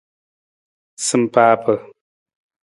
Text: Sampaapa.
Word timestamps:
Sampaapa. 1.07 1.73